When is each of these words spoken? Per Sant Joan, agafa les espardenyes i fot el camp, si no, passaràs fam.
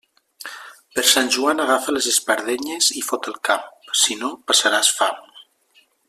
Per 0.99 1.03
Sant 1.09 1.27
Joan, 1.35 1.61
agafa 1.65 1.93
les 1.97 2.07
espardenyes 2.13 2.89
i 3.01 3.05
fot 3.11 3.29
el 3.33 3.37
camp, 3.51 3.69
si 4.05 4.17
no, 4.23 4.31
passaràs 4.53 4.91
fam. 5.03 5.21